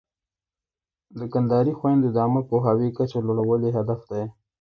[1.17, 4.23] د کندهاري خویندو د عامه پوهاوي کچه لوړول یې هدف دی.